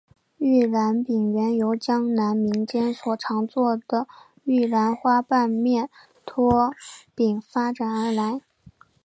[0.39, 4.07] 玉兰饼原由江南民间家常所做的
[4.45, 5.91] 玉兰花瓣面
[6.25, 6.73] 拖
[7.13, 8.41] 饼发展而来。